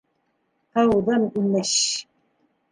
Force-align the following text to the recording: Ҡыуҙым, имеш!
Ҡыуҙым, 0.77 1.29
имеш! 1.45 1.71